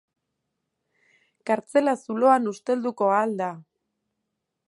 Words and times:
Kartzela 1.49 1.93
zuloan 2.07 2.49
ustelduko 2.53 3.13
ahal 3.17 3.39
da! 3.43 3.53